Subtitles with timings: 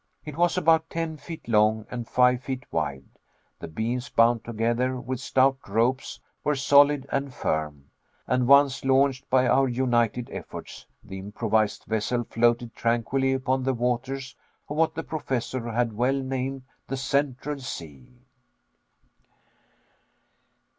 [0.25, 3.05] It was about ten feet long and five feet wide.
[3.59, 7.91] The beams bound together with stout ropes, were solid and firm,
[8.25, 14.35] and once launched by our united efforts, the improvised vessel floated tranquilly upon the waters
[14.67, 18.09] of what the Professor had well named the Central Sea.